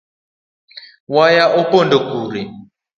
[1.13, 2.41] Waya opondo kure?